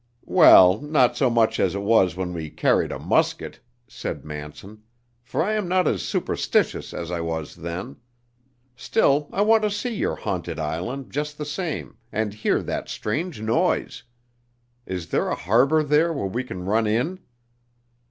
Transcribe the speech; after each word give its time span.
"Well, 0.25 0.79
not 0.81 1.15
so 1.15 1.29
much 1.29 1.59
as 1.59 1.75
it 1.75 1.83
was 1.83 2.15
when 2.15 2.33
we 2.33 2.49
carried 2.49 2.91
a 2.91 2.97
musket," 2.97 3.59
said 3.87 4.25
Manson, 4.25 4.81
"for 5.21 5.43
I 5.43 5.53
am 5.53 5.67
not 5.67 5.87
as 5.87 6.01
superstitious 6.01 6.91
as 6.91 7.11
I 7.11 7.21
was 7.21 7.53
then. 7.57 7.97
Still, 8.75 9.29
I 9.31 9.41
want 9.43 9.61
to 9.61 9.69
see 9.69 9.93
your 9.93 10.15
haunted 10.15 10.57
island 10.57 11.11
just 11.11 11.37
the 11.37 11.45
same 11.45 11.97
and 12.11 12.33
hear 12.33 12.63
that 12.63 12.89
strange 12.89 13.43
noise. 13.43 14.01
Is 14.87 15.09
there 15.09 15.27
a 15.29 15.35
harbor 15.35 15.83
there 15.83 16.11
where 16.11 16.25
we 16.25 16.43
can 16.45 16.65
run 16.65 16.87
in?" 16.87 17.19